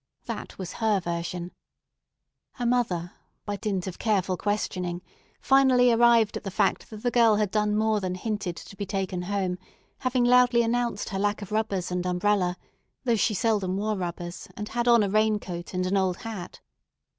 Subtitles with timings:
[0.25, 1.51] That was her version.
[2.53, 3.13] Her mother
[3.45, 5.03] by dint of careful questioning
[5.39, 9.21] finally arrived at the fact that the girl had more than hinted to be taken
[9.21, 9.59] home,
[9.99, 12.57] having loudly announced her lack of rubbers and umbrella,
[13.03, 16.61] though she seldom wore rubbers, and had on a rain coat and an old hat.